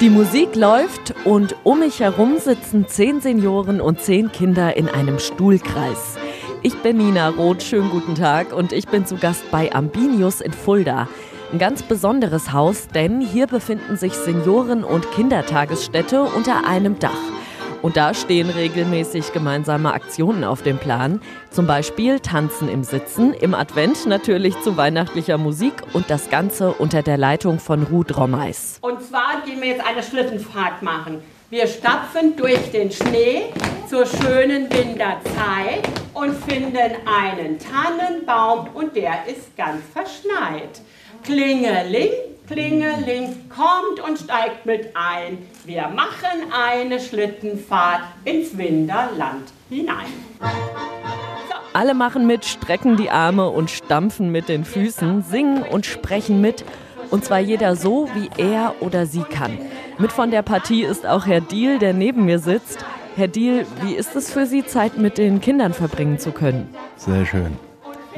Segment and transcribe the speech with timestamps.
[0.00, 5.18] Die Musik läuft und um mich herum sitzen zehn Senioren und zehn Kinder in einem
[5.18, 6.16] Stuhlkreis.
[6.62, 10.52] Ich bin Nina Roth, schönen guten Tag und ich bin zu Gast bei Ambinius in
[10.52, 11.08] Fulda.
[11.52, 17.37] Ein ganz besonderes Haus, denn hier befinden sich Senioren- und Kindertagesstätte unter einem Dach.
[17.80, 21.20] Und da stehen regelmäßig gemeinsame Aktionen auf dem Plan.
[21.50, 27.02] Zum Beispiel Tanzen im Sitzen, im Advent natürlich zu weihnachtlicher Musik und das Ganze unter
[27.02, 28.78] der Leitung von Ruth Rommeis.
[28.80, 31.22] Und zwar gehen wir jetzt eine Schlittenfahrt machen.
[31.50, 33.52] Wir stapfen durch den Schnee
[33.88, 40.82] zur schönen Winterzeit und finden einen Tannenbaum und der ist ganz verschneit.
[41.24, 42.10] Klingeling,
[42.48, 45.36] Klingeling, kommt und steigt mit ein.
[45.66, 50.06] Wir machen eine Schlittenfahrt ins Winterland hinein.
[50.40, 51.54] So.
[51.74, 56.64] Alle machen mit, strecken die Arme und stampfen mit den Füßen, singen und sprechen mit.
[57.10, 59.58] Und zwar jeder so, wie er oder sie kann.
[59.98, 62.82] Mit von der Partie ist auch Herr Diel, der neben mir sitzt.
[63.14, 66.74] Herr Diel, wie ist es für Sie, Zeit mit den Kindern verbringen zu können?
[66.96, 67.58] Sehr schön.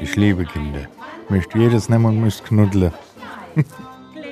[0.00, 0.86] Ich liebe Kinder.
[1.24, 2.92] Ich möchte jedes nehmen und möchte knuddeln.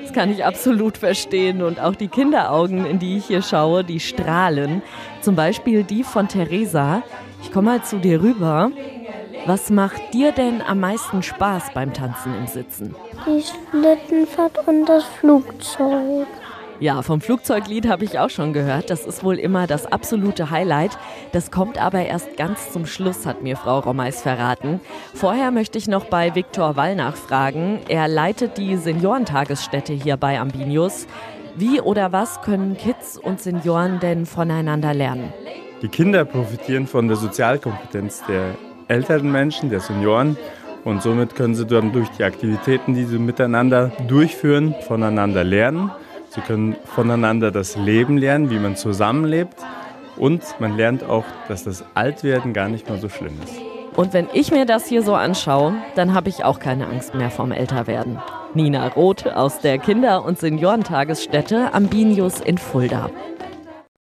[0.09, 1.63] Das kann ich absolut verstehen.
[1.63, 4.81] Und auch die Kinderaugen, in die ich hier schaue, die strahlen.
[5.21, 7.03] Zum Beispiel die von Theresa.
[7.43, 8.71] Ich komme mal zu dir rüber.
[9.45, 12.95] Was macht dir denn am meisten Spaß beim Tanzen im Sitzen?
[13.27, 16.27] Die Schlittenfahrt und das Flugzeug.
[16.81, 18.91] Ja, vom Flugzeuglied habe ich auch schon gehört.
[18.91, 20.97] Das ist wohl immer das absolute Highlight.
[21.33, 24.81] Das kommt aber erst ganz zum Schluss, hat mir Frau Rommeis verraten.
[25.13, 27.81] Vorher möchte ich noch bei Viktor Wall nachfragen.
[27.89, 31.09] Er leitet die Seniorentagesstätte hier bei Ambinius.
[31.57, 35.33] Wie oder was können Kids und Senioren denn voneinander lernen?
[35.83, 38.55] Die Kinder profitieren von der Sozialkompetenz der
[38.87, 40.37] älteren Menschen, der Senioren.
[40.85, 45.91] Und somit können sie dann durch die Aktivitäten, die sie miteinander durchführen, voneinander lernen.
[46.31, 49.57] Sie können voneinander das Leben lernen, wie man zusammenlebt.
[50.17, 53.55] Und man lernt auch, dass das Altwerden gar nicht mehr so schlimm ist.
[53.97, 57.31] Und wenn ich mir das hier so anschaue, dann habe ich auch keine Angst mehr
[57.31, 58.19] vom Älterwerden.
[58.55, 63.11] Nina Roth aus der Kinder- und Seniorentagesstätte Ambinius in Fulda.